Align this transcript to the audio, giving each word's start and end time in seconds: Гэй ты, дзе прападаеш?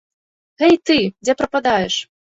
Гэй 0.61 0.79
ты, 0.91 0.97
дзе 1.29 1.37
прападаеш? 1.43 2.01